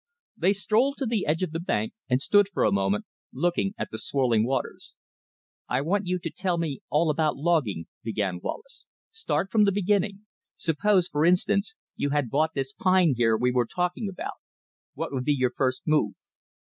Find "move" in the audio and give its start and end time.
15.85-16.15